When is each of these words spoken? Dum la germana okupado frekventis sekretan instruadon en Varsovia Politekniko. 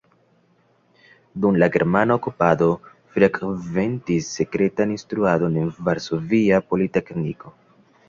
Dum 1.43 1.59
la 1.63 1.67
germana 1.75 2.15
okupado 2.21 2.71
frekventis 3.19 4.33
sekretan 4.41 4.97
instruadon 4.99 5.63
en 5.67 5.73
Varsovia 5.91 6.67
Politekniko. 6.75 7.59